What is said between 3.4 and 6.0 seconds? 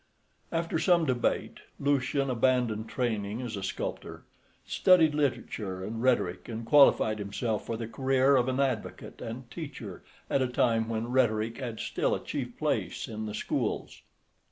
as a sculptor, studied literature